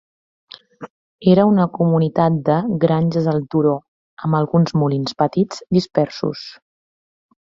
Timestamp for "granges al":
2.85-3.37